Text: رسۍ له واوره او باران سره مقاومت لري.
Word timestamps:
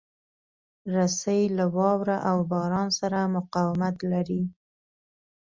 رسۍ 0.95 1.41
له 1.57 1.65
واوره 1.75 2.17
او 2.29 2.37
باران 2.51 2.89
سره 2.99 3.19
مقاومت 3.35 3.95
لري. 4.11 4.41